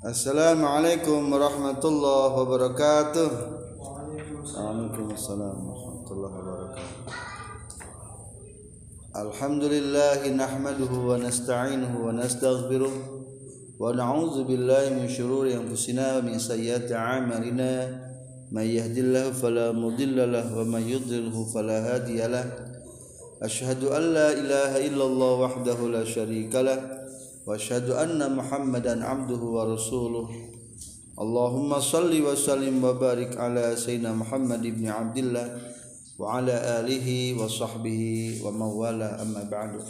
السلام 0.00 0.64
عليكم 0.64 1.32
ورحمة 1.32 1.84
الله 1.84 2.32
وبركاته. 2.40 3.28
وعليكم 4.56 5.10
السلام 5.12 5.58
ورحمة 5.68 6.08
الله 6.12 6.32
وبركاته. 6.40 6.88
الحمد 9.16 9.64
لله 9.64 10.20
نحمده 10.40 10.92
ونستعينه 10.92 11.92
ونستغفره 12.00 12.92
ونعوذ 13.80 14.44
بالله 14.48 14.84
من 14.96 15.08
شرور 15.08 15.52
أنفسنا 15.52 16.16
ومن 16.16 16.38
سيئات 16.38 16.92
أعمالنا. 16.92 17.72
من 18.52 18.64
يهد 18.64 18.96
الله 18.96 19.30
فلا 19.36 19.72
مضل 19.76 20.32
له 20.32 20.58
ومن 20.58 20.80
يضلله 20.80 21.36
فلا 21.52 21.78
هادي 21.92 22.24
له. 22.24 22.44
أشهد 23.42 23.84
أن 23.84 24.02
لا 24.16 24.32
إله 24.32 24.72
إلا 24.80 25.04
الله 25.04 25.32
وحده 25.44 25.78
لا 25.92 26.04
شريك 26.08 26.56
له. 26.56 26.99
وأشهد 27.46 27.90
أن 27.90 28.36
محمدا 28.36 29.04
عبده 29.04 29.42
ورسوله. 29.42 30.28
اللهم 31.20 31.80
صل 31.80 32.12
وسلم 32.22 32.84
وبارك 32.84 33.36
على 33.36 33.76
سيدنا 33.76 34.12
محمد 34.16 34.62
بن 34.62 34.88
عبد 34.88 35.16
الله 35.18 35.46
وعلى 36.18 36.54
آله 36.80 37.08
وصحبه 37.44 38.00
ومن 38.44 38.62
والاه 38.80 39.22
أما 39.22 39.42
بعد 39.52 39.84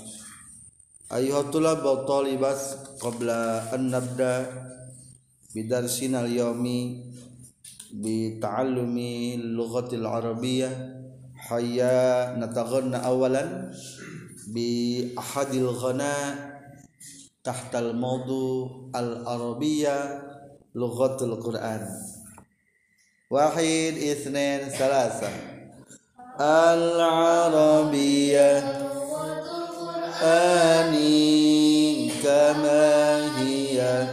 أيها 1.12 1.40
الطلاب 1.40 1.84
والطالبات 1.84 2.62
قبل 3.00 3.30
أن 3.74 3.90
نبدأ 3.90 4.34
بدرسنا 5.54 6.24
اليوم 6.26 6.64
بتعلم 7.94 8.96
اللغة 9.38 9.90
العربية 9.94 10.70
حيا 11.36 11.98
نتغنى 12.42 12.96
اولا 13.06 13.70
بأحد 14.50 15.50
الغناء 15.54 16.49
tahtal 17.40 17.96
maudu 17.96 18.90
al 18.92 19.24
arabiyya 19.24 20.20
lughatul 20.76 21.40
quran. 21.40 21.88
Wahid 23.32 23.96
isnin 23.96 24.68
salasa. 24.68 25.32
Al 26.36 27.00
arabiyya 27.00 28.60
ani 30.20 32.12
kama 32.20 33.24
hiya 33.40 34.12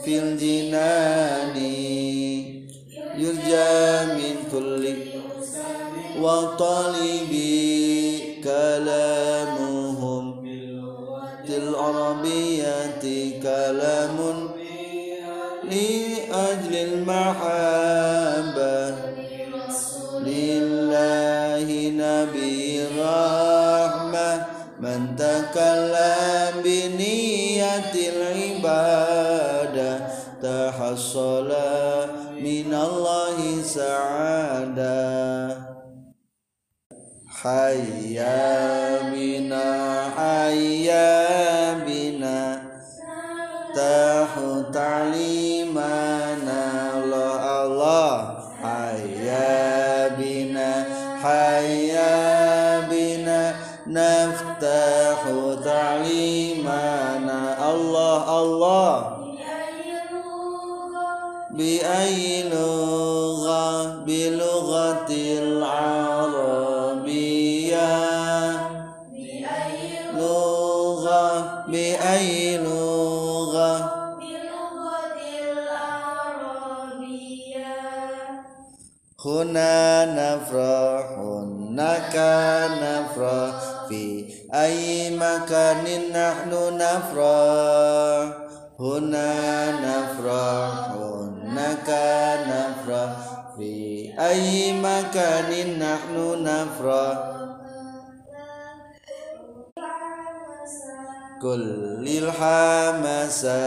fil 0.00 0.36
jinani 0.40 1.76
yurja 3.20 4.16
min 4.16 4.48
kulli 4.48 5.12
wa 6.16 6.56
talibi 6.56 8.40
kalam 8.40 9.33
العربية 12.24 13.40
كلام 13.42 14.16
لأجل 15.64 16.74
المحبة 16.76 17.94
لله 20.24 21.66
نبي 21.96 22.82
الرحمة. 22.82 24.46
من 24.80 25.16
تكلم 25.16 26.62
بنية 26.64 27.92
العبادة 28.12 29.90
تحصل 30.42 31.50
من 32.40 32.74
الله 32.74 33.62
سعادة. 33.64 35.04
حيا 37.44 39.02
بنا 39.12 39.74
حيا 40.16 40.83
Allah. 58.44 59.24
Bi'ayi 61.54 62.50
lughah 62.50 64.02
bilughatil 64.02 65.62
arabiyah 65.62 67.14
bi'ayi 69.14 70.18
lughah 70.18 71.62
bi'ayi 71.70 72.58
lughah 72.58 74.18
bilughatil 74.18 75.62
arabiyah 76.42 77.22
huna 79.22 80.10
nafrahun 80.10 81.70
naka 81.70 82.66
nafrah 82.82 83.73
في 83.89 84.25
أي 84.53 85.09
مكان 85.17 85.83
نحن 86.13 86.51
نفرح 86.77 88.37
هنا 88.79 89.71
نفرح 89.71 90.91
هناك 90.91 91.89
نفرح 92.47 93.15
في 93.57 93.73
أي 94.19 94.73
مكان 94.73 95.79
نحن 95.79 96.43
نفرح 96.43 97.17
كل 101.41 102.05
الحماسة 102.07 103.59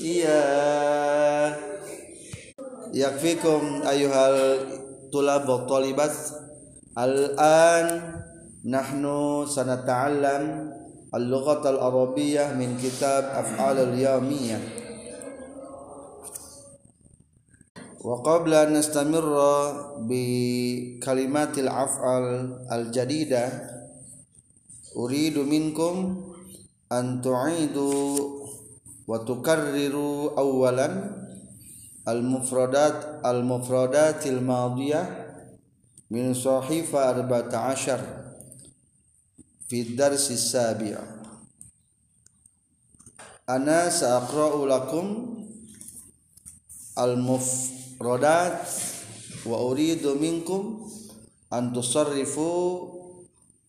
يا 0.00 1.56
يكفيكم 2.92 3.82
أيها 3.88 4.28
الطلاب 4.54 5.48
والطالبات 5.48 6.10
الآن 6.97 7.87
نحن 8.67 9.03
سنتعلم 9.47 10.43
اللغة 11.15 11.69
العربية 11.69 12.53
من 12.53 12.77
كتاب 12.83 13.23
أفعال 13.23 13.77
اليومية. 13.79 14.59
وقبل 18.03 18.53
أن 18.53 18.73
نستمر 18.73 19.27
بكلمات 19.99 21.57
الأفعال 21.57 22.25
الجديدة 22.71 23.43
أريد 24.97 25.37
منكم 25.37 25.95
أن 26.91 27.21
تعيدوا 27.21 28.17
وتكرروا 29.07 30.39
أولا 30.39 30.87
المفردات 32.07 33.25
المفردات 33.25 34.27
الماضية 34.27 35.20
min 36.11 36.35
sahifa 36.35 37.15
arba'ata 37.15 37.71
ashar 37.71 38.03
fi 39.71 39.95
darsi 39.95 40.35
sabi' 40.35 40.91
ana 43.47 43.87
sa'qra'u 43.87 44.67
lakum 44.67 45.07
al-mufradat 46.99 48.59
wa 49.47 49.57
uridu 49.71 50.19
minkum 50.19 50.83
an 51.51 51.71
tusarrifu 51.71 52.47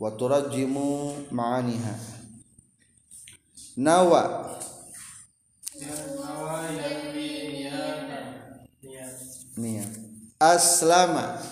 wa 0.02 0.10
turajjimu 0.18 1.30
ma'aniha. 1.30 1.94
Nawa. 3.78 4.58
Nawa 5.78 6.70
niat 9.58 9.92
aslama. 10.42 11.51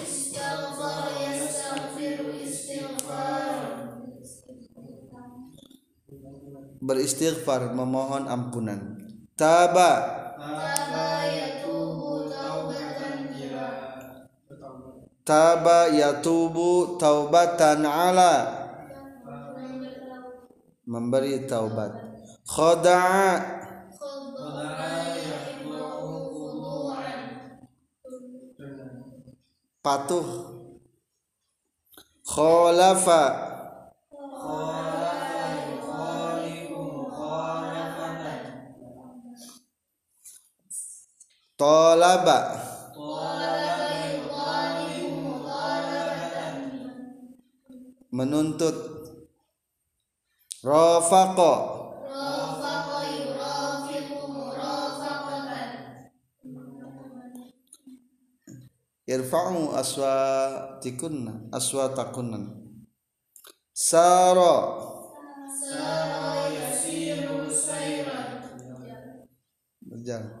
beristighfar 6.91 7.71
memohon 7.71 8.27
ampunan. 8.27 8.99
Taba. 9.39 10.19
Taba 15.23 15.87
yatubu 15.87 16.99
taubatan 16.99 17.87
ala. 17.87 18.35
Memberi 20.83 21.47
taubat. 21.47 21.95
Khada'a 22.43 23.39
patuh. 29.79 30.27
Khalafa 32.27 33.50
talaba. 41.61 42.37
Menuntut. 48.11 48.77
Rafaqa 50.61 51.53
irfa'u 59.09 59.73
aswatikunna 59.81 61.49
aswatakunna. 61.57 62.39
Sara 63.73 64.53
berjalan 69.81 70.40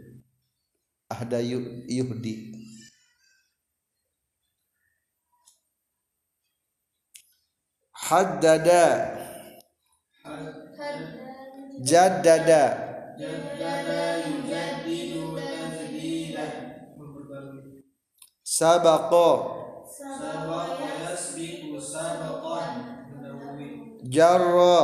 ahda 1.13 1.39
yu- 1.39 1.83
yuhdi. 1.97 2.33
Haddada. 8.07 8.83
Jaddada. 11.89 12.63
Sabaqa 18.43 19.27
jarra. 24.15 24.77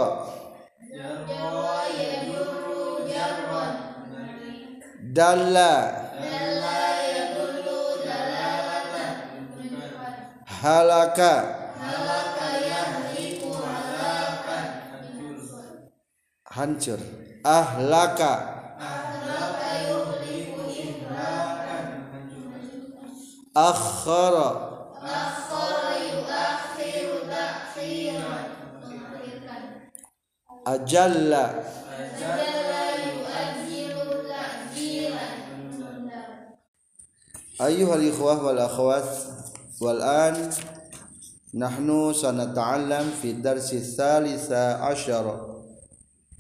Dalla 5.16 6.07
halaka. 10.62 11.34
Hancur. 16.46 17.00
Ahlaka. 17.44 18.32
Akhara. 23.54 24.50
Ajalla. 30.68 31.46
Ayuhal 37.58 38.06
ikhwah 38.06 38.38
wal 38.38 38.62
akhwat 38.62 39.37
wal 39.78 40.02
an 40.02 40.50
nahnu 41.54 42.14
sanata'allam 42.14 43.14
fi 43.14 43.38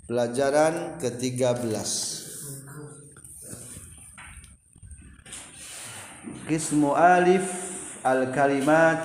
pelajaran 0.08 0.98
ke-13. 1.04 1.68
Qismu 6.48 6.96
alif 6.96 7.44
al 8.08 8.32
kalimat 8.32 9.04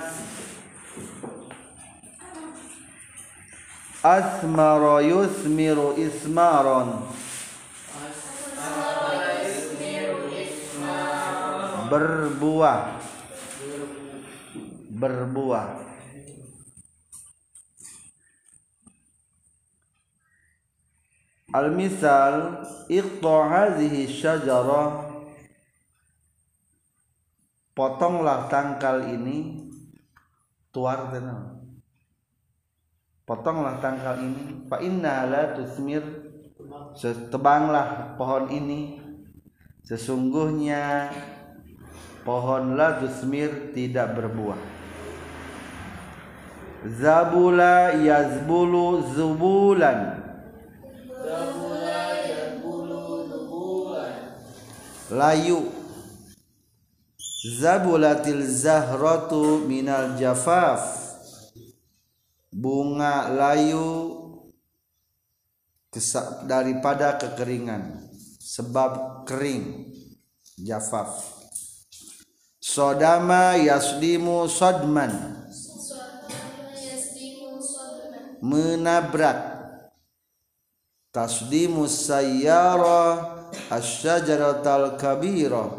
asmara 3.99 5.03
yusmiru 5.03 5.99
ismaron 5.99 7.03
berbuah 11.91 13.12
berbuah. 15.03 15.83
Al-misal 21.51 22.63
iqta 22.87 23.35
hadhihi 23.51 24.07
syajarah. 24.07 25.11
Potonglah 27.73 28.47
tangkal 28.47 29.11
ini 29.11 29.69
tuar 30.71 31.09
tenang. 31.09 31.61
Potonglah 33.25 33.81
tangkal 33.81 34.21
ini 34.23 34.65
fa 34.71 34.79
inna 34.79 35.27
la 35.27 35.43
tusmir. 35.53 36.01
Tebanglah 37.29 38.15
pohon 38.15 38.47
ini. 38.49 39.01
Sesungguhnya 39.83 41.11
pohon 42.23 42.79
la 42.79 43.03
tusmir 43.03 43.75
tidak 43.75 44.15
berbuah 44.15 44.72
zabula 46.83 47.95
yazbulu 47.95 49.03
zubulan. 49.15 50.19
Layu. 55.11 55.71
Zabulatil 57.43 58.43
zahratu 58.47 59.63
minal 59.67 60.15
jafaf. 60.15 60.83
Bunga 62.53 63.27
layu 63.31 64.19
daripada 66.47 67.19
kekeringan. 67.19 68.11
Sebab 68.39 69.23
kering 69.27 69.91
jafaf. 70.59 71.19
Sodama 72.63 73.59
yasdimu 73.59 74.47
sodman 74.47 75.42
menabrak. 78.43 79.39
Tasdimu 81.15 81.87
sayyara 81.87 83.23
asyajaratal 83.71 84.99
kabira. 84.99 85.71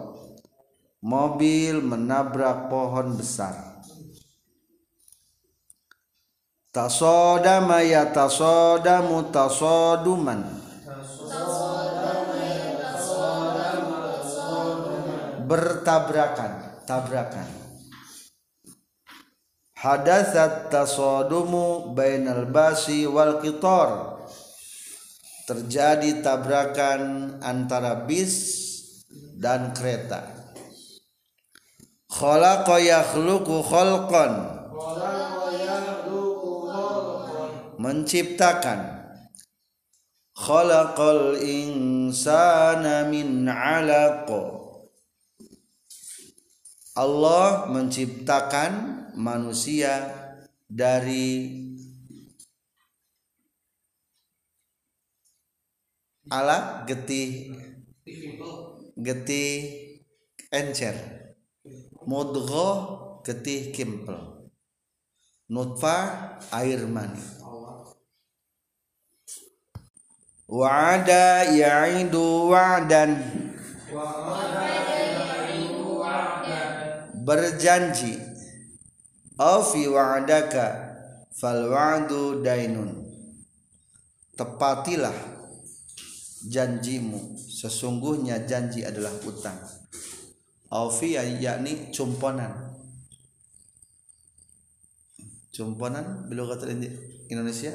Mobil 1.05 1.85
menabrak 1.85 2.73
pohon 2.73 3.21
besar. 3.21 3.85
Tasodama 6.73 7.85
ya 7.85 8.09
tasodamu 8.09 9.29
tasoduman. 9.29 10.65
Bertabrakan 15.45 16.81
tabrakan 16.89 17.64
hadatsat 19.85 20.73
tasadumu 20.73 21.93
bainal 21.93 22.49
basi 22.49 23.05
wal 23.05 23.37
qitar. 23.45 24.17
Terjadi 25.45 26.25
tabrakan 26.25 27.37
antara 27.45 28.09
bis 28.09 28.65
dan 29.37 29.77
kereta. 29.77 30.25
Khalaqa 32.09 32.81
yakhluqu 32.81 33.61
khalqan. 33.61 34.33
Menciptakan. 37.77 38.81
Khalaqal 40.33 41.37
insana 41.45 43.05
min 43.05 43.45
'alaq. 43.45 44.33
Allah 46.97 47.69
menciptakan 47.69 49.04
manusia 49.17 50.11
dari 50.67 51.63
ala 56.31 56.83
getih 56.87 57.55
getih 58.99 59.51
encer 60.53 60.95
mudghah 62.05 63.23
getih 63.25 63.73
kimpel 63.73 64.35
nutfah 65.49 66.41
air 66.51 66.83
mani. 66.89 67.21
Wa'ada 70.45 71.49
ya'idu 71.53 72.53
wa'dan. 72.53 73.17
Berjanji 77.25 78.34
afi 79.39 79.91
wa'daka 79.91 80.67
fal 81.35 81.71
wa'du 81.71 82.43
dainun. 82.43 83.05
Tepatilah 84.35 85.15
janjimu. 86.51 87.39
Sesungguhnya 87.39 88.45
janji 88.45 88.83
adalah 88.83 89.15
utang. 89.25 89.57
Aufi 90.75 91.15
yakni 91.15 91.95
cumponan. 91.95 92.75
Cumponan 95.55 96.27
belum 96.27 96.51
kata 96.51 96.67
Indonesia? 97.31 97.71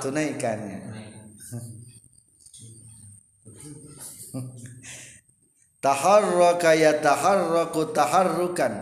Tunaikannya. 0.00 0.80
Taharraka 5.82 6.78
yataharraku 6.78 7.90
taharrukan 7.90 8.72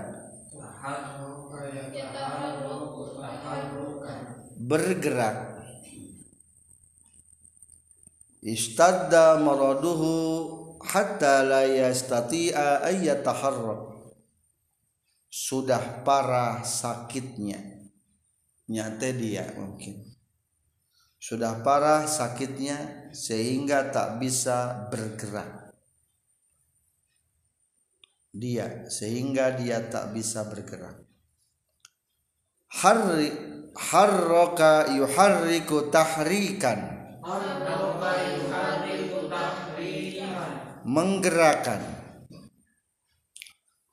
bergerak. 4.70 5.58
Istadda 8.38 9.42
maraduhu 9.42 10.14
hatta 10.78 11.42
la 11.42 11.66
yastati'a 11.66 12.86
ayyataharrak 12.86 14.14
sudah 15.26 16.06
parah 16.06 16.62
sakitnya. 16.62 17.58
Nyata 18.70 19.10
dia 19.10 19.50
mungkin. 19.58 20.06
Sudah 21.18 21.66
parah 21.66 22.06
sakitnya 22.06 23.10
sehingga 23.10 23.90
tak 23.90 24.22
bisa 24.22 24.86
bergerak. 24.88 25.74
Dia 28.30 28.86
sehingga 28.86 29.50
dia 29.58 29.82
tak 29.90 30.14
bisa 30.14 30.46
bergerak. 30.46 31.02
Harri 32.70 33.59
harraka 33.76 34.90
yuharriku 34.94 35.90
tahrikan. 35.90 37.00
Menggerakkan. 40.84 41.80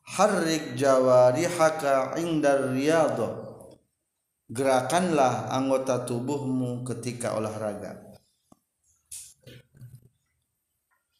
Harrik 0.08 0.74
jawarihaka 0.74 2.18
indar 2.18 2.74
riyadhah 2.74 3.48
gerakanlah 4.48 5.52
anggota 5.52 6.08
tubuhmu 6.08 6.88
ketika 6.88 7.36
olahraga. 7.36 8.00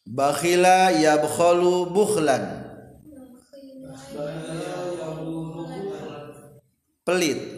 Bakhila 0.08 0.88
yabkhalu 0.96 1.92
bukhlan. 1.92 2.64
Pelit 7.04 7.57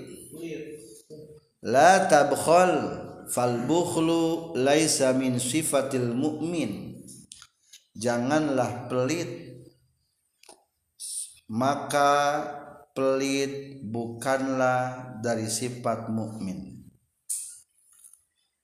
la 1.60 2.08
tabkhal 2.08 2.72
fal 3.28 3.68
bukhlu 3.68 4.56
laisa 4.56 5.12
min 5.12 5.36
sifatil 5.36 6.16
mu'min. 6.16 6.96
Janganlah 8.00 8.88
pelit 8.88 9.50
maka 11.50 12.46
pelit 12.94 13.82
bukanlah 13.82 15.18
dari 15.18 15.50
sifat 15.50 16.06
mukmin 16.06 16.86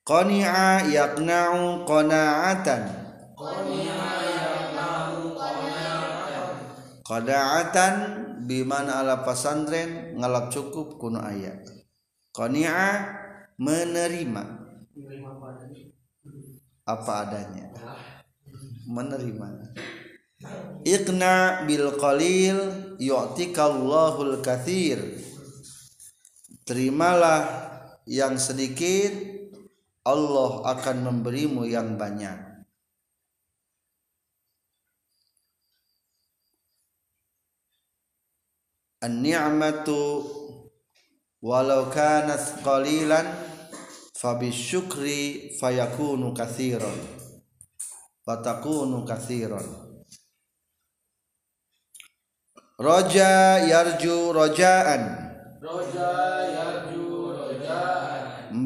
qani'a 0.07 0.87
yaqna'u 0.87 1.83
qana'atan. 1.83 2.83
Qana'atan 7.07 7.95
bimana 8.47 9.03
ala 9.03 9.27
pasantren 9.27 10.15
ngalap 10.15 10.55
cukup 10.55 10.99
kuno 10.99 11.19
ayat 11.23 11.76
qani'a 12.37 12.89
menerima. 13.57 14.45
Apa 16.85 17.13
adanya. 17.25 17.73
Menerima. 18.85 19.49
Iqna 20.85 21.65
bil 21.65 21.97
qalil 21.97 22.59
yu'tikallahul 23.01 24.45
kathir 24.45 25.01
Terimalah 26.67 27.47
yang 28.11 28.37
sedikit 28.43 29.15
Allah 30.03 30.67
akan 30.67 30.97
memberimu 31.07 31.63
yang 31.63 31.95
banyak. 31.95 32.35
An-ni'matu 38.99 40.27
walau 41.47 41.87
kanat 41.95 42.59
qalilan 42.67 43.23
fabisyukri 44.19 45.55
fayakunu 45.55 46.35
kathiran. 46.35 46.99
Fatakunu 48.27 49.07
kathiran. 49.07 49.63
Roja 52.75 53.63
yarju 53.63 54.35
rojaan. 54.35 55.03
Roja 55.63 56.11
yarju 56.51 57.07
rojaan. 57.39 58.23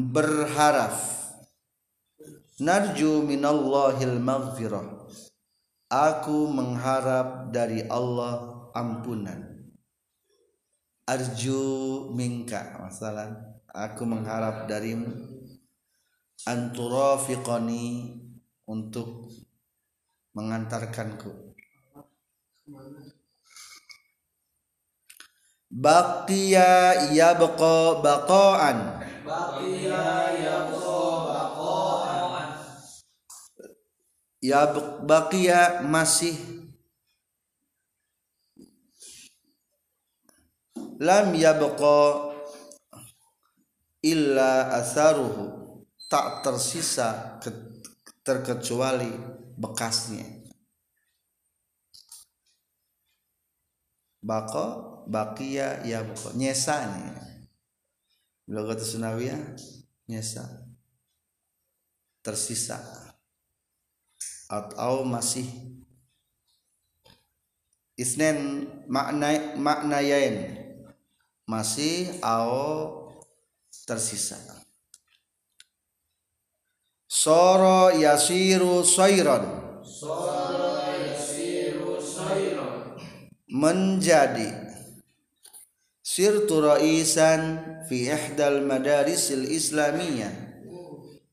Berharap. 0.09 0.97
Narju 2.57 3.21
minallahil 3.21 4.17
maghfirah. 4.17 5.05
Aku 5.91 6.49
mengharap 6.49 7.53
dari 7.53 7.85
Allah 7.85 8.69
ampunan 8.73 9.50
arju 11.05 11.61
minka 12.13 12.77
masalah. 12.77 13.57
Aku 13.71 14.03
mengharap 14.03 14.67
darimu. 14.67 15.09
Anturafiqani 16.43 18.17
untuk 18.67 19.29
mengantarkanku. 20.33 21.55
Baqiya 25.71 27.13
yabqa 27.15 28.03
baqaan. 28.03 28.77
Baqiya 29.23 30.05
yabqa 30.35 30.99
baqaan. 31.31 32.49
Ya 34.41 34.67
baqiya 35.05 35.85
masih 35.87 36.60
lam 41.01 41.33
yabqa 41.33 42.29
illa 44.05 44.77
asaruhu. 44.77 45.57
Tak 46.11 46.43
tersisa 46.43 47.39
ke- 47.39 47.81
terkecuali 48.21 49.09
bekasnya. 49.55 50.27
Bako 54.21 54.65
bakia 55.07 55.81
ya 55.87 56.03
bako. 56.03 56.35
Nyesa 56.37 56.83
nih 56.93 57.15
bila 58.43 58.67
kata 58.67 58.83
sunawiyah 58.83 59.39
nyesa. 60.11 60.43
Tersisa. 62.21 62.77
Atau 64.51 65.07
masih. 65.07 65.47
Isnen 67.95 68.67
makna 68.91 69.55
maknayain 69.55 70.60
masih 71.51 72.15
ao 72.23 73.11
tersisa. 73.83 74.39
Soro 77.11 77.91
yasiru 77.91 78.87
soiron. 78.87 79.43
Soro 79.83 80.79
yasiru 80.95 81.99
sayron 81.99 82.95
menjadi. 83.51 84.71
Sirtu 85.99 86.63
raisan 86.63 87.59
fi 87.87 88.11
ihdal 88.11 88.63
madarisil 88.63 89.47
islamiyah. 89.47 90.31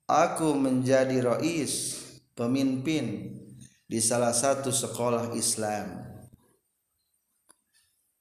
Aku 0.09 0.57
menjadi 0.57 1.23
rais 1.23 1.99
pemimpin 2.35 3.39
di 3.87 3.99
salah 4.01 4.33
satu 4.33 4.73
sekolah 4.73 5.37
Islam 5.37 6.08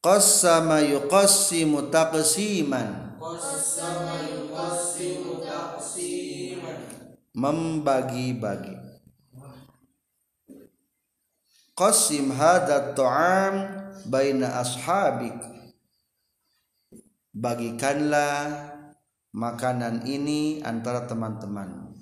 qassama 0.07 0.79
yuqassimu 0.79 1.91
taqsiman. 1.91 3.19
Qassama 3.19 4.23
yuqassimu 4.23 5.43
taqsiman 5.43 6.79
membagi-bagi. 7.35 8.73
Qasim 11.75 12.31
hadha 12.33 12.95
ta'am 12.95 13.55
baina 14.07 14.63
ashabik. 14.63 15.35
Bagikanlah 17.35 18.73
makanan 19.35 20.07
ini 20.07 20.63
antara 20.63 21.05
teman-teman. 21.05 21.93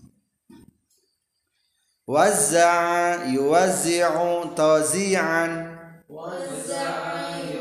Wazza'a 2.06 3.34
yuwazzi'u 3.34 4.54
tawzi'an 4.54 5.52
Wazza'a 6.06 7.55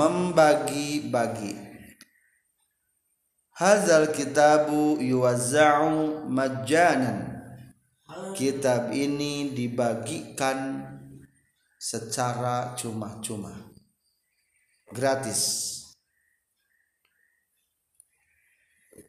membagi-bagi. 0.00 1.52
Hazal 3.60 4.08
kitabu 4.16 4.96
yuwazza'u 4.96 6.24
majjanan. 6.24 7.28
Kitab 8.32 8.96
ini 8.96 9.52
dibagikan 9.52 10.88
secara 11.76 12.72
cuma-cuma. 12.80 13.52
Gratis. 14.88 15.76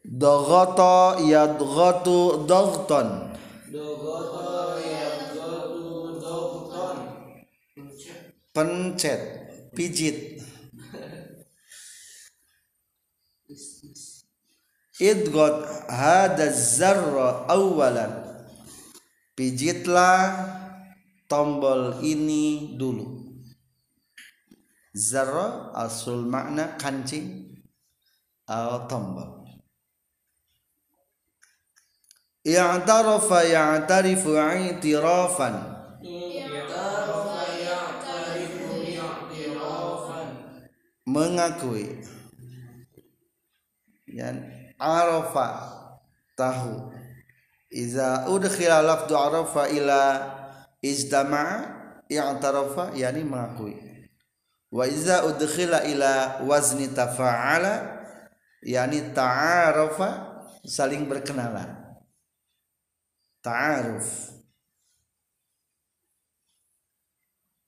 Dogoto 0.02 1.14
yadgotu 1.24 2.42
dogton 2.44 3.32
Dogoto 3.70 4.76
yadgotu 4.82 6.18
dogton 6.18 6.98
Pencet 8.50 9.20
Pijit 9.72 10.31
Idgot 15.00 15.88
hada 15.88 16.52
zarra 16.52 17.48
awalan 17.48 18.22
Pijitlah 19.32 20.44
tombol 21.24 22.04
ini 22.04 22.76
dulu. 22.76 23.32
Zarra 24.92 25.72
asul 25.72 26.28
makna 26.28 26.76
kancing 26.76 27.56
atau 28.44 28.84
tombol. 28.84 29.28
I'tarafa 32.44 33.40
ya'tarifu 33.48 34.36
i'tirafan. 34.36 35.80
Mengakui. 41.08 42.04
Yan 44.12 44.61
arafa 44.82 45.46
tahu. 46.34 46.90
Iza 47.70 48.26
udkhila 48.28 48.82
lafdu 48.82 49.14
arafa 49.16 49.70
ila 49.70 50.00
izdama'a 50.82 51.56
i'tarafa 52.10 52.92
yani 52.98 53.24
mengakui. 53.24 53.78
Wa 54.68 54.84
iza 54.84 55.24
udkhila 55.24 55.86
ila 55.88 56.42
wazni 56.44 56.90
tafa'ala 56.90 58.02
yani 58.60 59.14
ta'arafa 59.14 60.08
saling 60.66 61.08
berkenalan. 61.08 61.78
Ta'aruf. 63.40 64.36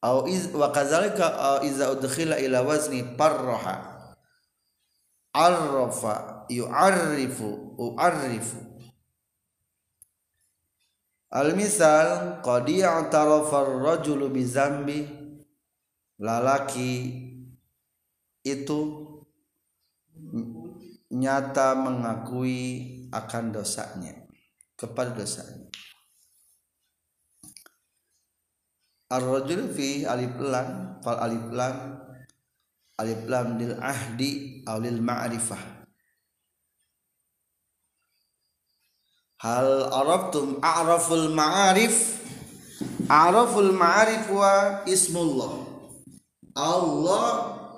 Au 0.04 0.28
iz 0.28 0.52
wa 0.52 0.68
kadzalika 0.68 1.64
iza 1.64 1.88
udkhila 1.88 2.36
ila 2.36 2.60
wazni 2.60 3.00
parraha 3.16 3.93
arrafa 5.34 6.46
yu'arrifu 6.46 7.74
u'arrifu. 7.74 8.62
Al 11.34 11.58
misal 11.58 12.38
qad 12.46 12.70
i'tarafa 12.70 13.66
ar-rajulu 13.66 14.30
bi 14.30 14.46
zambi 14.46 15.02
lalaki 16.22 17.10
itu 18.46 18.80
nyata 21.10 21.74
mengakui 21.74 23.10
akan 23.10 23.50
dosanya 23.50 24.14
kepada 24.78 25.10
dosanya. 25.18 25.66
Ar-rajul 29.10 29.74
fi 29.74 30.06
alif 30.06 30.38
lam 30.38 31.02
fal 31.02 31.18
alif 31.18 31.50
lam 31.50 32.03
alif 32.98 33.26
lam 33.26 33.58
lil 33.58 33.74
ahdi 33.82 34.62
aw 34.66 34.78
lil 34.78 35.02
ma'rifah. 35.02 35.62
Hal 39.42 39.92
araftum 39.92 40.62
a'raful 40.62 41.28
ma'arif? 41.34 42.22
A'raful 43.10 43.74
ma'arif 43.74 44.30
wa 44.30 44.80
ismullah. 44.88 45.52
Allah 46.54 47.26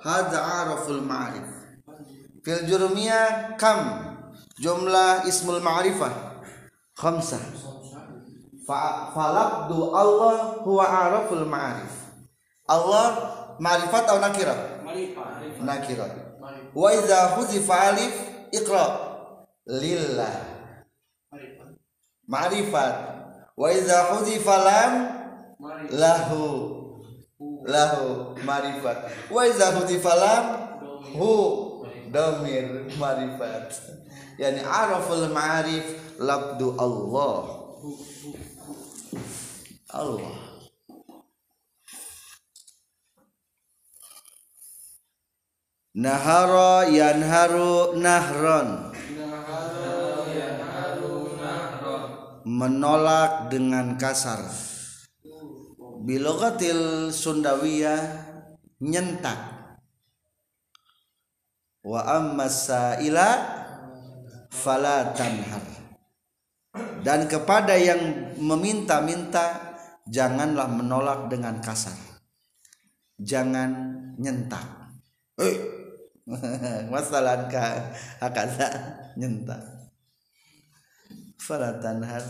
hadza 0.05 0.39
a'raful 0.39 1.03
ma'arif. 1.03 1.49
Fil 2.45 2.63
jurmiyah 2.69 3.57
kam? 3.59 4.05
Jumlah 4.61 5.27
ismul 5.27 5.59
ma'rifah. 5.59 6.39
Khamsah. 6.95 7.41
Fa- 8.63 9.11
falabdu 9.11 9.91
Allah 9.91 10.63
huwa 10.63 10.85
a'raful 10.87 11.43
ma'arif. 11.43 11.93
Allah 12.69 13.07
ma'rifat 13.59 14.07
atau 14.07 14.23
nakirah 14.23 14.76
nakirah 15.61 16.09
wa 16.75 16.93
idza 16.93 17.25
huzifa 17.35 17.81
alif 17.81 18.15
iqra. 18.51 18.85
Lillah. 19.67 20.35
Marifat. 22.27 22.95
Wa 23.57 23.67
idza 23.73 24.03
huzifa 24.03 24.55
lam 24.57 24.91
lahu. 25.91 26.43
Lahu 27.67 28.35
ma'rifat. 28.45 28.97
Wa 29.31 29.47
idza 29.47 29.75
huzifa 29.75 30.13
lam 30.15 30.43
hu. 31.19 31.33
Damir 32.11 32.87
ma'rifat. 32.95 33.75
Yani 34.39 34.63
araful 34.63 35.27
ma'arif 35.33 35.83
labdu 36.19 36.75
Allah. 36.79 37.43
Allah 39.91 40.46
Nahara 45.97 46.85
yanharu 46.93 47.97
nahron. 47.97 48.93
Menolak 52.45 53.49
dengan 53.49 53.97
kasar. 53.97 54.45
Bilogatil 56.05 57.09
sundawiyah 57.09 57.97
nyentak. 58.77 59.41
Wa 61.81 62.21
amma 62.21 62.45
sa'ila 62.45 63.29
fala 64.53 65.17
tanhar. 65.17 65.65
Dan 67.01 67.25
kepada 67.25 67.73
yang 67.73 68.37
meminta-minta 68.37 69.73
janganlah 70.05 70.69
menolak 70.69 71.25
dengan 71.25 71.57
kasar. 71.57 71.97
Jangan 73.17 73.73
nyentak. 74.21 74.93
Eh 75.41 75.77
masalah 76.93 77.47
ka 77.47 77.95
akaza 78.19 78.67
nyentak 79.15 79.77
fala 81.39 81.79
tanhar. 81.79 82.23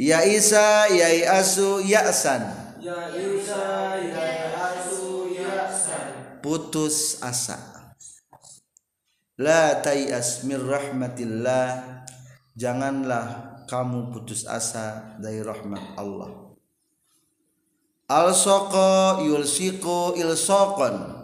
Ya 0.00 0.24
isa 0.24 0.88
ya 0.88 1.36
asu 1.36 1.82
ya'san 1.84 2.70
Ya 2.80 3.12
Isa 3.12 3.92
ya 4.00 4.56
Asu 4.56 5.28
ya 5.28 5.68
San. 5.68 6.40
Putus 6.40 7.20
asa. 7.20 7.92
La 9.36 9.84
tayas 9.84 10.48
min 10.48 10.56
rahmatillah. 10.56 12.00
Janganlah 12.56 13.60
kamu 13.68 14.16
putus 14.16 14.48
asa 14.48 15.20
dari 15.20 15.44
rahmat 15.44 16.00
Allah. 16.00 16.56
Al 18.08 18.32
yulsiku 18.32 20.16
ilsaqan 20.16 20.16
Alsoko 20.16 20.16
yusiku 20.16 20.16
ilsokon 20.16 21.19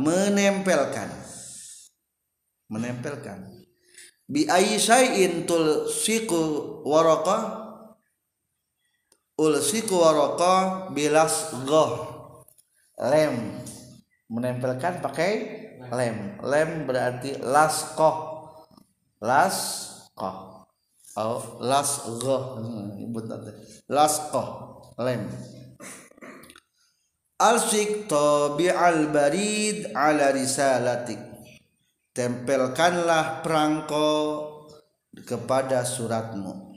menempelkan. 0.00 1.08
Menempelkan. 2.70 3.38
Bi 4.30 4.46
ayyi 4.46 4.78
syai'in 4.78 5.42
tulsiku 5.42 6.82
waraqa 6.86 7.66
ulsiku 9.34 9.98
waraqa 9.98 10.86
bilas 10.94 11.50
goh 11.66 11.92
lem. 12.98 13.58
Menempelkan 14.30 15.02
pakai 15.02 15.32
lem. 15.90 16.38
Lem 16.46 16.86
berarti 16.86 17.42
laskoh 17.42 18.30
laskoh 19.20 20.64
oh 21.20 21.42
lasgoh 21.60 22.56
laskoh 23.90 24.48
lem 24.96 25.28
alsik 27.40 28.04
tabi'al 28.04 29.08
barid 29.08 29.96
ala 29.96 30.28
risalatik. 30.36 31.18
Tempelkanlah 32.12 33.40
perangko 33.40 34.08
kepada 35.24 35.88
suratmu. 35.88 36.76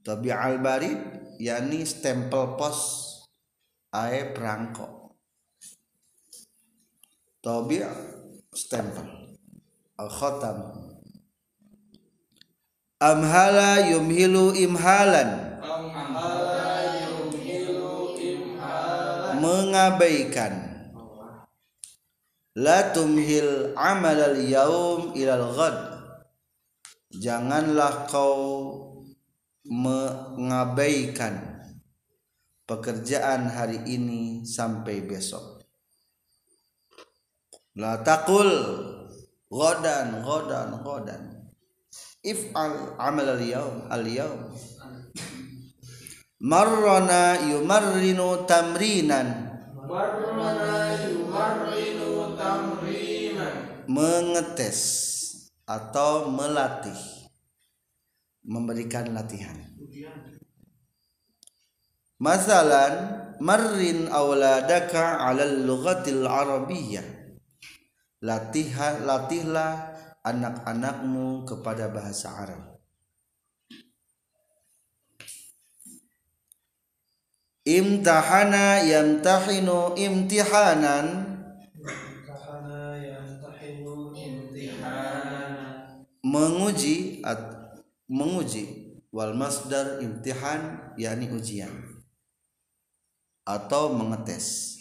Tabi'al 0.00 0.64
barid 0.64 1.00
yakni 1.36 1.84
stempel 1.84 2.56
pos 2.56 2.78
ae 3.92 4.32
perangko. 4.32 5.12
Tabi' 7.44 7.84
stempel. 8.56 9.36
Al 9.94 10.10
khatam 10.10 10.58
amhala 13.04 13.84
yumhilu 13.84 14.56
imhalan? 14.56 15.60
Amhala 15.60 16.43
mengabaikan. 19.44 20.72
La 22.56 22.94
tumhil 22.96 23.76
amal 23.76 24.16
al 24.16 24.38
yaum 24.40 25.12
ilal 25.12 25.52
ghad. 25.52 25.76
Janganlah 27.12 28.08
kau 28.08 28.40
mengabaikan 29.68 31.60
pekerjaan 32.64 33.52
hari 33.52 33.84
ini 33.84 34.48
sampai 34.48 35.04
besok. 35.04 35.60
La 37.76 38.00
taqul 38.00 38.48
ghadan 39.50 40.24
ghadan 40.24 40.68
ghadan. 40.80 41.22
If'al 42.24 42.96
amal 42.96 43.36
al 43.36 43.42
yaum 43.44 43.76
al 43.92 44.04
yaum 44.08 44.40
marrana 46.40 47.38
yumarrinu 47.44 48.46
tamrinan. 48.48 49.54
Marmana 49.84 50.96
yumarrinu 51.04 52.34
tamrinan. 52.34 53.86
Mengetes 53.86 54.80
atau 55.68 56.30
melatih. 56.32 56.98
Memberikan 58.44 59.12
latihan. 59.16 59.56
Masalan 62.20 63.24
marrin 63.42 64.06
awladaka 64.08 65.18
'alal 65.20 65.64
lughatil 65.64 66.28
arabiyyah 66.28 67.24
latihlah 68.24 69.92
anak-anakmu 70.24 71.44
kepada 71.44 71.92
bahasa 71.92 72.32
Arab 72.32 72.73
imtahana 77.64 78.84
yamtahinu 78.84 79.96
imtihanan. 79.96 81.32
Menguji 86.24 87.20
at, 87.24 87.40
menguji. 88.08 88.84
Wal 89.14 89.38
masdar 89.38 90.02
imtihan 90.02 90.90
yakni 90.98 91.30
ujian. 91.30 91.70
Atau 93.46 93.94
mengetes. 93.94 94.74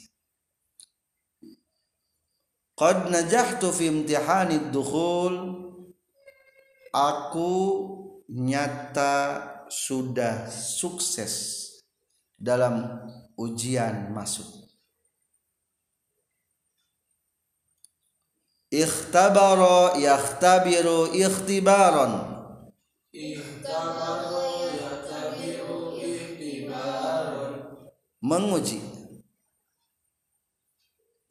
Qad 2.74 3.14
najahtu 3.14 3.70
fi 3.70 3.94
imtihani 3.94 4.74
dukhul. 4.74 5.62
Aku 6.90 7.54
nyata 8.30 9.46
sudah 9.70 10.50
sukses 10.50 11.63
dalam 12.38 13.04
ujian 13.38 14.12
masuk. 14.14 14.64
Ikhtabara 18.74 20.02
yakhtabiru 20.02 21.14
ikhtibaran. 21.14 22.14
Ikhtabaru 23.14 24.74
yatabiru 24.74 26.02
ikhtibaron 26.02 27.54
menguji. 28.18 28.82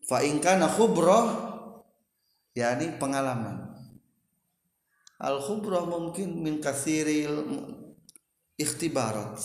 Fa 0.06 0.22
in 0.22 0.38
kana 0.38 0.70
khubrah 0.70 1.26
yakni 2.54 2.94
pengalaman. 3.02 3.74
Al 5.18 5.42
khubrah 5.42 5.82
mungkin 5.82 6.38
min 6.38 6.62
kathiril 6.62 7.42
ikhtibarat 8.54 9.42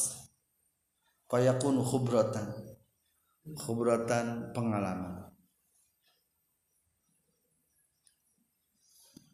fa 1.27 1.37
yakunu 1.43 1.83
khubratan. 1.83 2.47
Khubratan 3.47 4.51
pengalaman. 4.51 5.31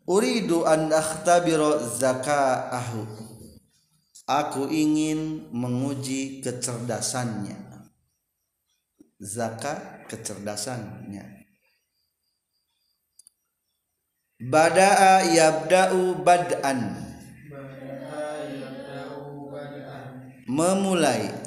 Uridu 0.06 0.68
an 0.68 0.92
akhtabira 0.92 1.80
zakaahu. 1.80 3.02
Aku 4.28 4.70
ingin 4.70 5.50
menguji 5.50 6.44
kecerdasannya. 6.44 7.58
Zakat 9.18 10.08
kecerdasannya. 10.12 11.48
Bada'a 14.44 15.24
yabda'u 15.24 16.20
bad'an. 16.20 17.00
Bada'a 17.48 18.28
yabda'u 18.52 19.48
bada'an 19.48 20.04
memulai 20.48 21.43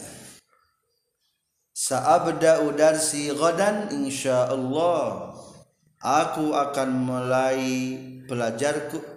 sa'abda'u 1.76 2.72
darsi 2.72 3.28
ghadan 3.28 3.92
insyaallah. 3.92 5.36
Aku 6.00 6.56
akan 6.56 6.90
mulai 7.04 7.98
pelajarku 8.24 9.16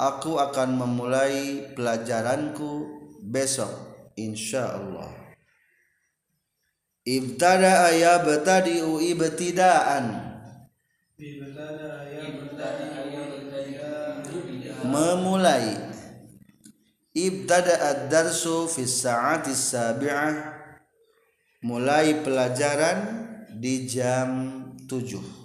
aku 0.00 0.40
akan 0.40 0.80
memulai 0.80 1.68
pelajaranku 1.76 2.88
besok 3.20 3.68
insyaallah. 4.16 5.12
Ibtada'a 7.04 7.92
yabtadi'u 7.96 9.00
ibtida'an. 9.12 10.06
Ibtada 11.20 12.08
yabtadi'u 12.08 13.20
memulai. 14.88 15.76
Ibtada'a 17.10 18.08
darsu 18.08 18.64
fi 18.70 18.86
sa'ati 18.88 19.52
sabi'ah 19.52 20.59
mulai 21.60 22.24
pelajaran 22.24 23.28
di 23.52 23.84
jam 23.84 24.60
7 24.88 25.40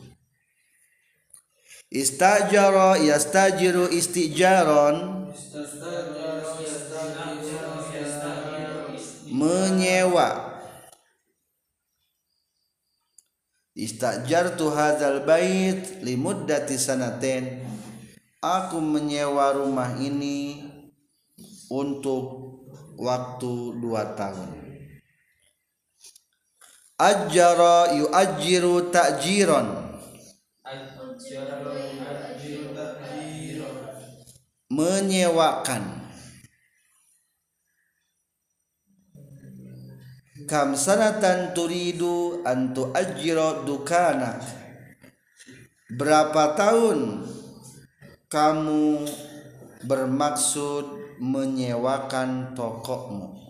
istajara 1.95 2.99
yastajiru 2.99 3.87
istijaron. 3.87 5.31
Menyewa. 9.31 10.55
Istajartu 13.75 14.71
hadzal 14.71 15.27
bait 15.27 15.99
limuddati 15.99 16.79
sanaten 16.79 17.59
aku 18.39 18.79
menyewa 18.79 19.51
rumah 19.51 19.99
ini 19.99 20.63
untuk 21.67 22.55
waktu 22.95 23.75
dua 23.83 24.15
tahun 24.15 24.74
ajjara 26.95 27.91
yu'ajjiru 27.99 28.87
ta'jiran. 28.91 29.67
Menyewakan. 34.71 35.83
Kam 40.45 40.77
sanatan 40.77 41.57
turidu 41.57 42.45
an 42.45 42.71
tu'ajjira 42.71 43.65
dukana. 43.65 44.37
Berapa 45.95 46.57
tahun 46.57 47.23
kamu 48.29 49.05
bermaksud 49.85 51.17
menyewakan 51.21 52.57
tokomu 52.57 53.44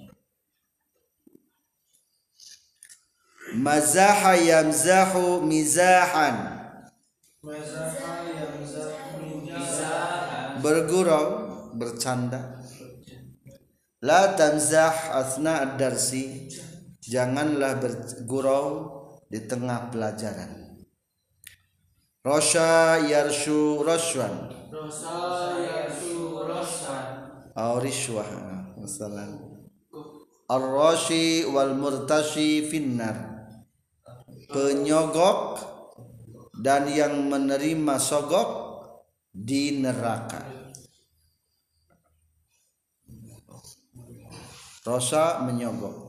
mazaha 3.56 4.36
yamzahu 4.36 5.42
mizahan. 5.42 6.60
Mazaha 7.40 8.28
yamzahu 8.28 9.16
bergurau 10.60 11.28
bercanda. 11.76 12.60
La 14.04 14.36
tamzah 14.36 15.16
asna 15.16 15.64
ad-darsi. 15.64 16.52
Janganlah 17.06 17.78
bergurau 17.78 18.70
di 19.30 19.38
tengah 19.46 19.94
pelajaran. 19.94 20.82
Rosha 22.26 22.98
yarshu 23.06 23.86
roswan. 23.86 24.50
Rosa 24.74 25.54
yasu 25.62 26.42
rosan 26.50 27.26
aw 27.56 27.80
rishwah 27.80 28.28
Ar-rashi 30.46 31.46
wal 31.50 31.74
murtashi 31.74 32.70
finnar 32.70 33.35
penyogok 34.50 35.60
dan 36.56 36.88
yang 36.90 37.28
menerima 37.28 37.96
sogok 38.00 38.50
di 39.30 39.84
neraka. 39.84 40.42
Rosa 44.86 45.42
menyogok. 45.44 46.06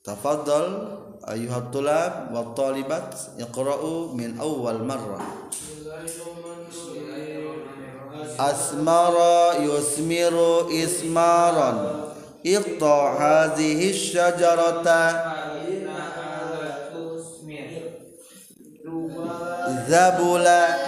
Tafadhal 0.00 0.96
ayuhat 1.28 1.68
tulab 1.74 2.32
wa 2.32 2.56
talibat 2.56 3.36
iqra'u 3.36 4.16
min 4.16 4.40
awal 4.40 4.80
marrah. 4.80 5.22
Asmara 8.40 9.60
yusmiru 9.60 10.72
ismaran 10.72 12.09
Iqta 12.44 12.96
hadhihi 13.20 13.92
syajarata 13.92 15.00
Zabula 19.88 20.79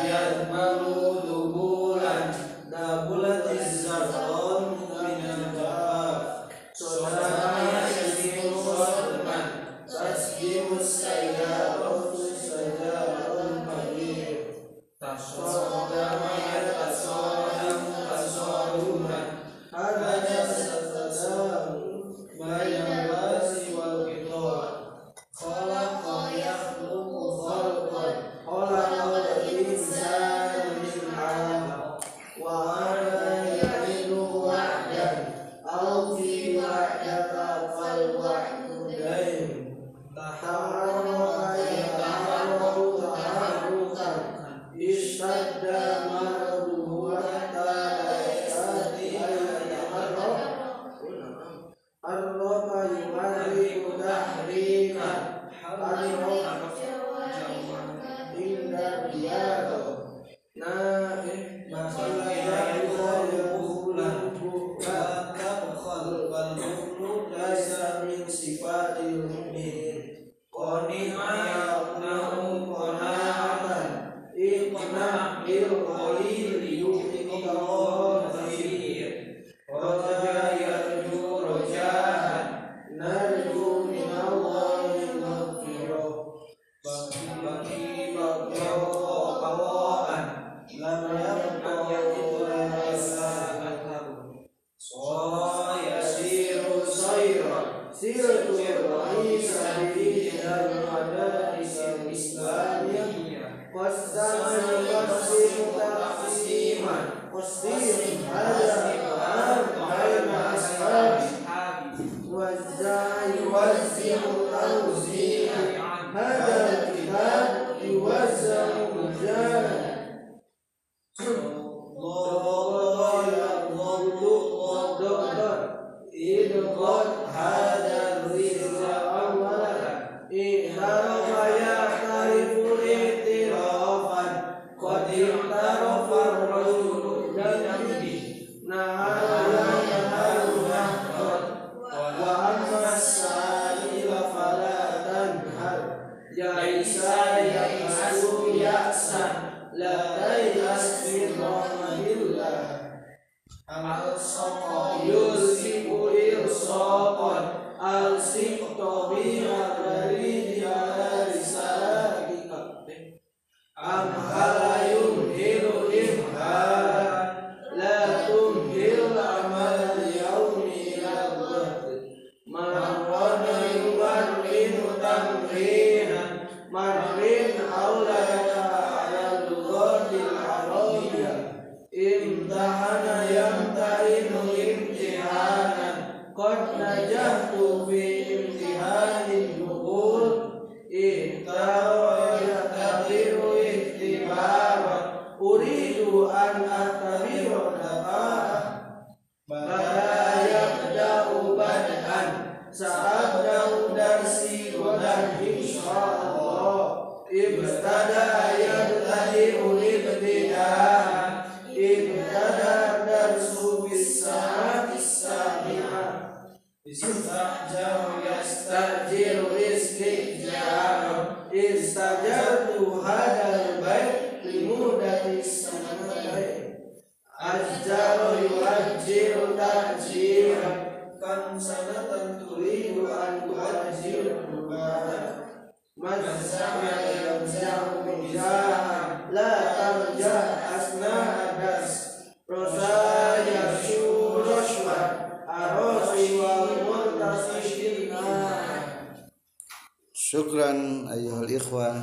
ikhwah. 251.63 251.95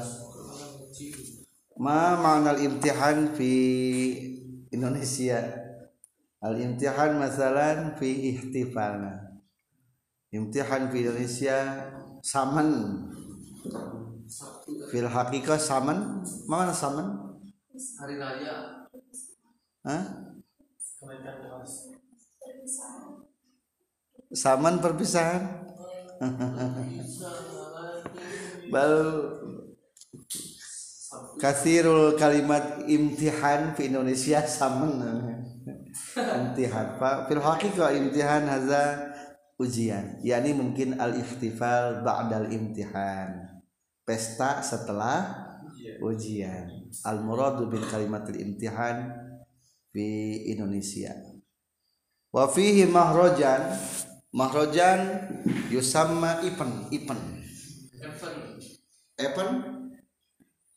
Ma 1.79 2.15
ma'na 2.15 2.55
al-imtihan 2.55 3.35
fi 3.35 3.51
Indonesia? 4.71 5.43
Al-imtihan 6.39 7.19
masalan 7.19 7.99
fi 7.99 8.35
ihtifalna. 8.35 9.43
Imtihan 10.31 10.87
fi 10.87 10.97
Indonesia 11.03 11.57
saman. 12.23 12.69
Fil 14.91 15.07
haqiqah 15.11 15.59
saman. 15.59 16.23
Mana 16.47 16.71
saman? 16.71 17.35
Hari 17.99 18.19
Raya 18.19 18.87
Hah? 19.87 20.03
Saman 24.35 24.83
perpisahan? 24.83 25.43
Bal 28.69 28.93
kasirul 31.41 32.13
kalimat 32.19 32.85
imtihan 32.85 33.73
fi 33.73 33.89
Indonesia 33.89 34.45
saman 34.57 35.01
imtihan 36.15 36.97
pak. 37.01 37.27
Fil 37.29 37.41
haqiqah 37.41 37.89
imtihan 37.97 38.45
haza 38.45 39.09
ujian. 39.57 40.21
Yakni 40.21 40.53
mungkin 40.53 41.01
al 41.01 41.17
ihtifal 41.17 42.05
ba'dal 42.05 42.53
imtihan. 42.53 43.57
Pesta 44.05 44.61
setelah 44.61 45.49
ujian. 46.01 46.89
Al 47.05 47.21
muradu 47.21 47.69
bil 47.69 47.85
kalimatil 47.85 48.37
imtihan 48.37 49.13
fi 49.89 50.05
Indonesia. 50.49 51.13
Wa 52.29 52.45
fihi 52.45 52.85
mahrojan 52.85 53.73
mahrojan 54.29 55.25
yusamma 55.73 56.45
ipen. 56.45 56.89
Ipen 56.93 57.39
Evan? 59.19 59.51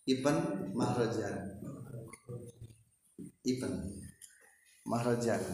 Ipen 0.03 0.37
Mahrajan. 0.75 1.63
Ipen 3.47 3.73
Mahrajan. 4.83 5.39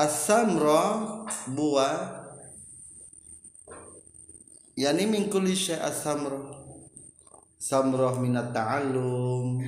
As-samra 0.00 0.82
buah 1.54 2.24
yani 4.74 5.06
min 5.06 5.30
kulli 5.30 5.54
syai' 5.54 5.78
as-samra. 5.78 6.40
Samrah 7.60 8.16
minat 8.18 8.50
ta'allum 8.56 9.60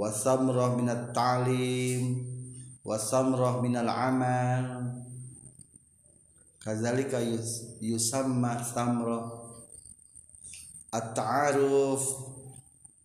wasamrah 0.00 0.80
minat 0.80 1.12
ta'lim. 1.12 2.24
Wasamrah 2.80 3.60
minal 3.60 3.92
amal. 3.92 4.96
Kadzalika 6.64 7.20
yus, 7.20 7.76
yusamma 7.84 8.64
samrah 8.64 9.28
at-ta'aruf 10.92 12.04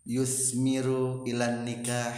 yusmiru 0.08 1.28
ilan 1.28 1.68
nikah. 1.68 2.16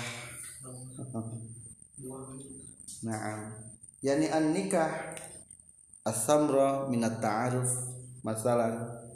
Naam. 3.06 3.54
Yani 4.02 4.26
an 4.30 4.54
nikah 4.54 5.18
as-samra 6.06 6.86
minat 6.90 7.18
ta'aruf. 7.18 7.70
Masalan 8.26 9.07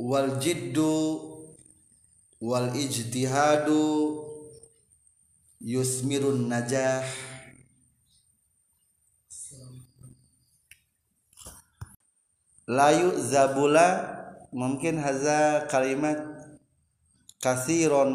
wal 0.00 0.40
jiddu 0.40 1.20
wal 2.40 2.72
ijtihadu 2.72 4.24
yusmirun 5.60 6.48
najah. 6.48 7.04
Layu 12.64 13.12
zabula 13.20 13.88
mungkin 14.52 14.96
haza 15.04 15.68
kalimat 15.68 16.16
kasiron 17.44 18.12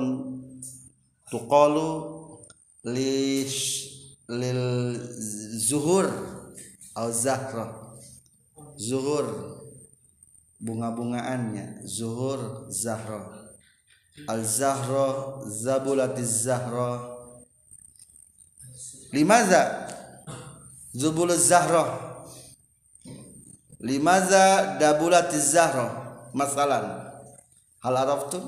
tuqalu 1.29 1.89
lish 2.81 3.93
lil 4.25 4.97
zuhur 5.67 6.09
au 6.95 7.11
zahra. 7.11 7.93
Zuhur 8.79 9.54
bunga-bungaannya. 10.65 11.85
Zuhur 11.85 12.65
zahra. 12.69 13.21
Al 14.27 14.43
zahra 14.43 15.45
zabulatiz 15.45 16.43
zahra. 16.49 17.15
Limaza? 19.13 19.87
Zubuluz 20.95 21.47
zahra. 21.47 21.85
Limaza 23.79 24.77
dabulatiz 24.81 25.51
zahra? 25.53 25.87
Masalan. 26.33 27.05
Hal 27.79 27.95
araftum? 27.95 28.43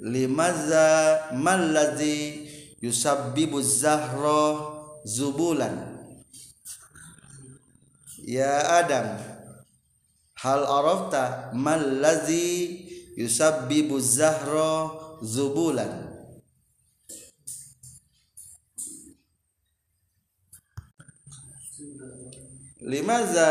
Limaza 0.00 1.28
man 1.36 1.72
ladzi 1.76 2.48
yusabbibu 2.80 3.60
zahra 3.62 4.40
zubulan? 5.04 5.76
Ya 8.24 8.80
adam 8.80 9.39
hal 10.42 10.64
arafta 10.64 11.52
man 11.52 12.00
ladzi 12.00 12.88
yusabbibu 13.16 14.00
zahra 14.00 14.90
zubulan. 15.22 16.08
Limaza 22.80 23.48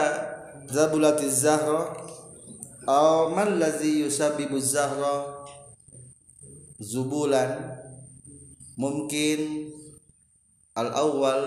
zabulati 0.65 1.29
zahra? 1.29 1.93
Aw 2.89 3.29
man 3.37 3.61
ladzi 3.61 4.01
yusabbibu 4.01 4.57
zahra 4.57 5.45
zubulan? 6.81 7.77
Mungkin 8.81 9.69
al 10.73 10.89
awal 10.97 11.43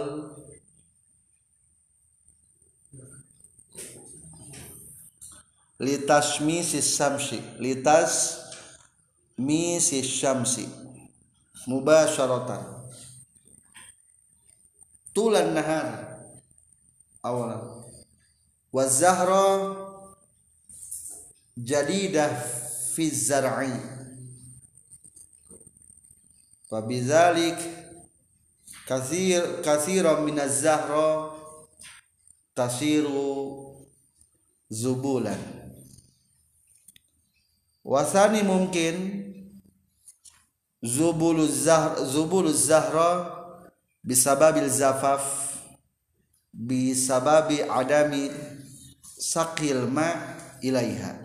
litashmisi 5.83 6.79
samsi 6.83 7.42
litas 7.59 8.38
misi 9.38 10.03
syamsi. 10.03 10.68
Mubasyaratan 11.66 12.62
tulan 15.14 15.55
nahar. 15.55 16.18
Awalan 17.23 17.87
wa 18.75 18.85
zahra 18.87 19.47
jadidah 21.55 22.35
fi 22.95 23.07
zar'i. 23.11 23.79
Fa 26.66 26.83
bidzalik 26.83 27.59
kathir 28.90 29.63
kathiran 29.63 30.27
min 30.27 30.42
az-zahra 30.42 31.31
tasiru 32.59 33.79
zubulan 34.67 35.62
wasani 37.83 38.43
mungkin 38.47 39.27
zubuluz 40.83 41.67
zahr 41.67 41.99
zubuluz 42.07 42.67
zahra 42.67 43.31
bisababil 44.03 44.71
zafaf 44.71 45.59
bisababi 46.51 47.63
adami 47.63 48.31
saqil 49.19 49.87
ma 49.87 50.11
ilaiha. 50.63 51.23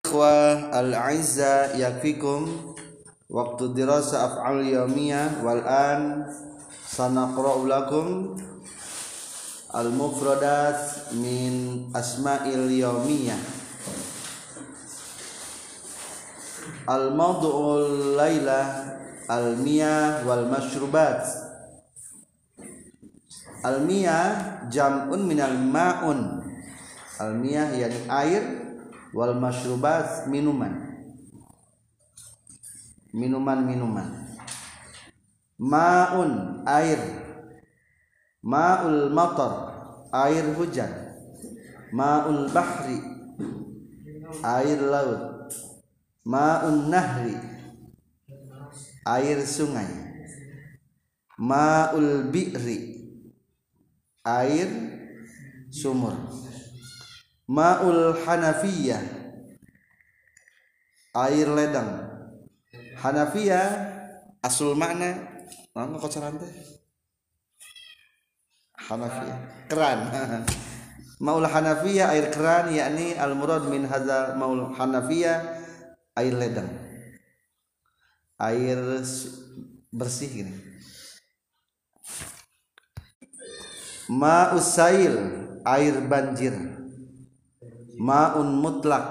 Ikhwa 0.00 0.72
al-aizza 0.74 1.76
yakfikum 1.78 2.74
waktu 3.30 3.78
dirasa 3.78 4.26
af'al 4.26 4.64
yawmiyah 4.64 5.38
wal 5.44 5.62
an 5.62 6.26
sanaqra'u 6.88 7.68
lakum 7.68 8.34
al-mufradat 9.70 11.14
min 11.14 11.86
asma'il 11.94 12.74
yawmiyah 12.74 13.59
al-mawdu'ul 16.90 18.18
layla 18.18 18.60
al-miyah 19.30 20.26
wal 20.26 20.50
mashrubat. 20.50 21.22
Al-miyah 23.62 24.66
jam'un 24.66 25.22
minal 25.22 25.54
ma'un. 25.54 26.42
Almiyah 27.20 27.76
yakni 27.76 28.08
air 28.08 28.44
wal 29.12 29.36
masyrubat 29.36 30.24
minuman. 30.26 30.72
Minuman-minuman. 33.12 34.40
Maun 35.60 36.64
air. 36.64 36.96
Maul 38.40 39.12
matar 39.12 39.52
air 40.08 40.48
hujan. 40.56 40.88
Maul 41.92 42.48
bahri 42.48 43.04
air 44.40 44.80
laut 44.80 45.29
maun 46.24 46.90
nahri 46.90 47.60
air 49.06 49.38
sungai. 49.44 49.88
Maul 51.40 52.28
bi'ri. 52.28 53.00
Air 54.20 54.68
sumur. 55.72 56.14
Maul 57.48 58.14
hanafiyah. 58.22 59.00
Air 61.16 61.48
ledang. 61.48 61.90
Hanafiyah 63.00 63.68
asul 64.44 64.76
makna. 64.76 65.16
Nggak 65.72 65.98
kocoran 65.98 66.36
teh? 66.36 66.52
Hanafiyah. 68.76 69.38
Keran. 69.66 69.98
Maul 71.24 71.44
hanafiyah 71.44 72.16
air 72.16 72.32
keran 72.32 72.72
yakni 72.72 73.12
al 73.12 73.36
murad 73.36 73.68
min 73.68 73.84
hadza 73.84 74.32
maul 74.40 74.72
hanafiyah 74.72 75.59
air 76.20 76.36
ledang 76.36 76.70
air 78.40 78.80
bersih 79.92 80.30
gini. 80.32 80.54
Ma'usail 84.10 85.14
air 85.62 85.94
banjir. 86.08 86.56
Ma'un 88.00 88.48
mutlak 88.56 89.04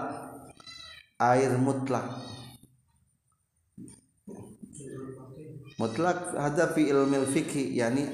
air 1.22 1.54
mutlak. 1.62 2.26
Mutlak 5.80 6.36
ada 6.36 6.68
fi 6.76 6.92
ilmil 6.92 7.24
fikih 7.30 7.72
yakni 7.72 8.10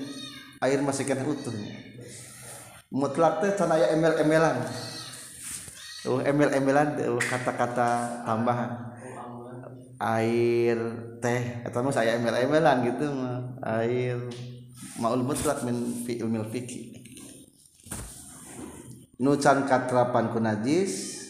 air 0.61 0.83
masih 0.83 1.07
kena 1.07 1.25
utuh. 1.25 1.55
Mutlak 2.93 3.41
teh 3.41 3.55
can 3.57 3.71
aya 3.73 3.95
emel-emelan 3.97 4.61
uh 6.05 6.21
emel-emelan 6.21 6.97
uh, 7.01 7.21
kata-kata 7.21 8.23
tambahan. 8.25 8.95
Air 9.95 10.79
teh 11.23 11.63
atau 11.63 11.79
mas 11.81 11.97
aya 11.97 12.19
emel-emelan 12.19 12.83
gitu 12.85 13.09
mah. 13.09 13.41
Air 13.81 14.19
maul 15.01 15.23
mutlak 15.23 15.63
min 15.63 16.05
fi 16.05 16.19
ilmil 16.19 16.47
fikih 16.51 16.95
nucan 19.15 19.63
katrapan 19.63 20.27
ku 20.35 20.43
najis 20.43 21.23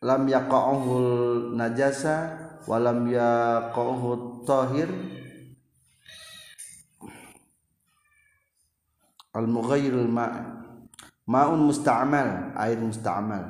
lam 0.00 0.24
yaqa'ul 0.24 1.52
najasa 1.58 2.48
walam 2.64 3.08
yaqa'u 3.10 4.44
tahir. 4.46 4.88
Al 9.34 9.46
mughayyirul 9.46 10.08
ma' 10.08 10.66
ma'un 11.28 11.60
musta'mal 11.68 12.56
air 12.56 12.80
musta'mal. 12.80 13.44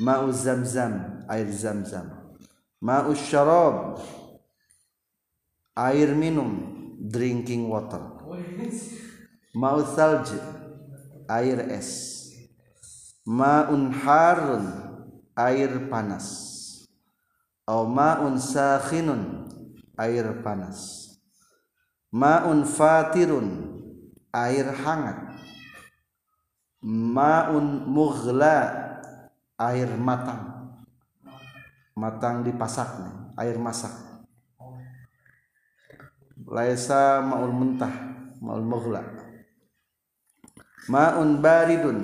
Ma'u 0.00 0.28
zamzam 0.32 1.24
air 1.28 1.48
zamzam. 1.48 2.36
Ma'u 2.84 3.16
syarab 3.16 3.96
air 5.72 6.12
minum 6.12 6.52
drinking 7.00 7.72
water. 7.72 8.04
Ma'u 9.56 9.80
salj 9.96 10.36
air 11.28 11.58
es. 11.72 11.90
Ma'un 13.24 13.90
harun 14.04 14.66
air 15.36 15.88
panas. 15.88 16.28
Au 17.66 17.88
ma'un 17.88 18.36
sakhinun 18.36 19.48
air 19.96 20.44
panas. 20.44 21.08
Ma'un 22.12 22.62
fatirun 22.68 23.48
air 24.32 24.68
hangat 24.84 25.35
ma'un 26.86 27.82
mughla 27.90 28.54
air 29.58 29.90
matang. 29.98 30.70
Matang 31.98 32.46
dipasaknya 32.46 33.34
air 33.34 33.58
masak. 33.58 33.90
Laisa 36.46 37.18
ma'ul 37.26 37.50
mentah 37.50 37.90
ma'ul 38.38 38.62
mughla. 38.62 39.02
Ma'un 40.86 41.42
baridun 41.42 41.98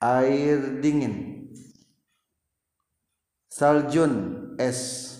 air 0.00 0.80
dingin. 0.80 1.44
Saljun 3.52 4.56
es. 4.56 5.12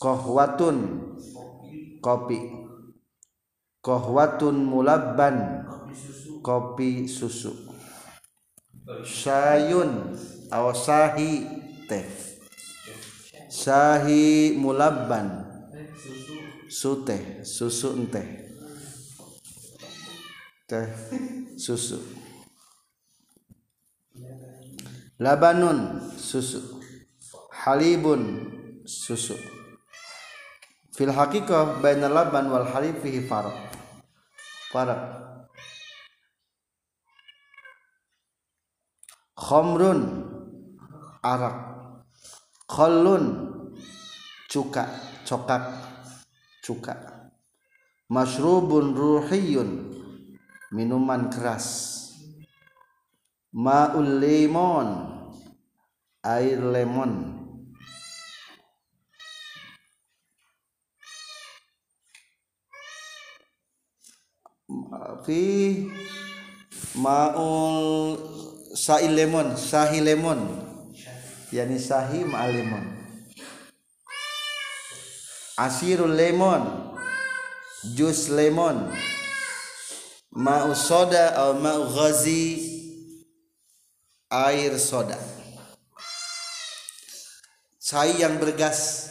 Kohwatun 0.00 1.12
kopi. 2.00 2.40
Kohwatun 3.84 4.64
mulabban. 4.64 5.68
kopi 5.68 5.92
susu 5.92 6.29
syayun 9.04 10.16
aw 10.50 10.72
sahi 10.74 11.46
teh. 11.86 12.06
Sahi 13.50 14.56
mulabban. 14.56 15.46
Suteh 16.70 17.42
susu 17.42 17.98
teh 18.14 18.46
teh 20.70 20.86
susu. 21.58 21.98
Labanun 25.18 25.98
susu. 26.14 26.78
Halibun 27.50 28.48
susu. 28.86 29.34
Fil 30.94 31.10
haqiqah 31.10 31.82
baina 31.82 32.06
laban 32.06 32.48
wal 32.48 32.64
halib 32.70 33.02
fihi 33.02 33.26
farq. 33.26 33.52
Farq 34.70 35.29
khamrun 39.40 40.00
arak 41.24 41.56
khallun 42.68 43.24
cuka 44.52 44.84
cokak 45.24 45.64
cuka. 46.60 46.94
Mashrubun 48.10 48.92
ruhiyun 48.92 49.94
minuman 50.74 51.30
keras. 51.32 51.96
Ma'ul 53.54 54.20
lemon 54.20 54.88
air 56.22 56.60
lemon. 56.60 57.38
Fi 65.26 65.42
ma'ul 66.98 68.49
sahi 68.74 69.08
lemon 69.10 69.56
sahi 69.56 70.00
lemon. 70.00 70.40
Yani 71.50 71.78
sahi 71.78 72.22
ma'al 72.22 72.54
lemon. 72.54 72.84
Asirul 75.58 76.14
lemon. 76.14 76.94
Jus 77.96 78.30
lemon. 78.30 78.94
Ma'u 80.30 80.74
soda 80.78 81.34
atau 81.34 81.58
ma'u 81.58 81.90
ghazi. 81.90 82.70
Air 84.30 84.78
soda. 84.78 85.18
Cai 87.82 88.22
yang 88.22 88.38
bergas. 88.38 89.10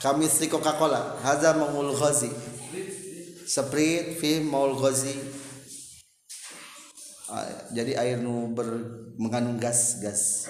Kami 0.00 0.24
istri 0.24 0.48
Coca-Cola. 0.48 1.20
Haza 1.20 1.52
ma'ul 1.52 1.92
ghazi. 1.92 2.32
Sprite 3.46 4.16
fi 4.16 4.40
maul 4.40 4.74
ghazi 4.80 5.35
jadi 7.74 7.92
air 7.98 8.18
nu 8.22 8.54
ber, 8.54 8.66
mengandung 9.18 9.58
gas 9.58 9.98
gas. 9.98 10.46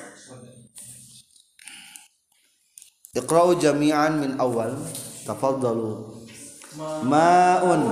Iqra'u 3.16 3.56
jami'an 3.56 4.20
min 4.20 4.30
awal 4.36 4.76
tafaddalu. 5.24 6.12
Ma'un 7.08 7.82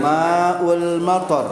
ma'ul 0.00 0.96
matar 1.04 1.48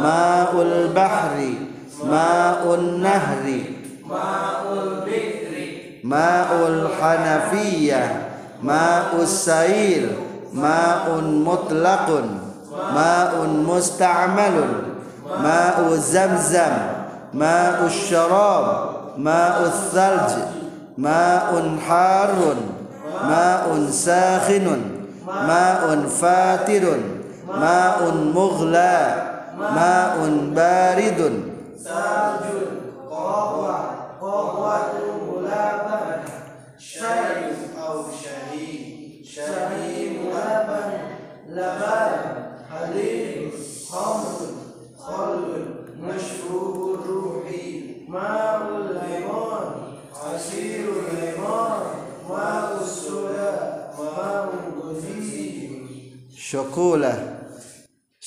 ma'ul 0.00 0.96
bahri 0.96 1.60
ma'un 2.00 3.04
nahri 3.04 3.60
ma'ul 4.08 5.04
bikri 5.04 6.00
ma'ul 6.00 6.88
hanafiyah 6.96 8.08
ma'us 8.64 9.44
sail 9.44 10.16
ma'un 10.56 11.44
mutlaqun 11.44 12.26
ma'un 12.72 13.52
musta'malun 13.60 14.99
ma'u 15.38 15.94
zamzam 15.96 16.74
ma'u 17.32 17.86
syarab 17.86 18.66
ma'u 19.18 19.70
thalj 19.94 20.30
ma'un 20.98 21.78
harun 21.78 22.60
ma'un 23.30 23.86
sakhinun 23.92 24.82
ma'un 25.26 26.06
fatirun 26.10 27.22
ma'un 27.46 28.34
mughla 28.34 28.98
ma'un 29.54 30.54
baridun 30.54 31.34
saljun 31.78 32.98
qahwa 33.06 33.76
qahwatu 34.18 35.06
mulaban 35.26 36.26
syai 36.78 37.54
au 37.78 38.10
syai 38.10 39.22
syai 39.22 40.18
mulaban 40.18 40.90
laban 41.54 42.12
halim 42.70 43.50
khamrun 43.88 44.59
khalun 45.10 45.64
mashrubur 45.98 47.02
ruhi 47.02 48.06
ma'ul 48.14 48.94
limon 48.94 49.66
asirul 50.30 51.02
limon 51.18 51.82
ma'us 52.30 52.90
soda 53.10 53.50
ma'ul 53.98 54.66
guzi 54.78 55.18
syokulah 56.30 57.18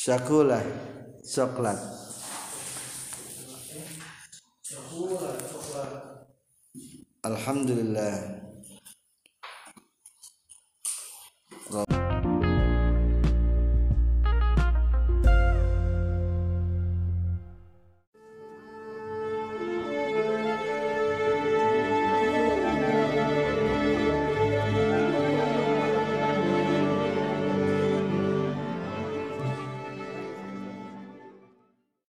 syakulah 0.03 0.63
coklat 1.23 1.79
coklat 4.67 5.39
coklat 5.51 5.91
alhamdulillah 7.23 8.43